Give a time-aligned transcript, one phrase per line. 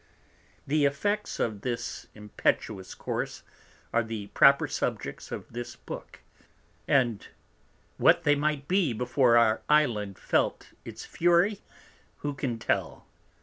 [0.65, 3.43] The Effects of this impetuous Course,
[3.93, 6.21] are the proper Subjects of this Book;
[6.87, 7.27] and
[7.97, 11.61] what they might be before our Island felt its Fury,
[12.25, 13.05] who can tell?